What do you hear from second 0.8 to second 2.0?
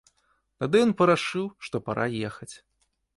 ён парашыў, што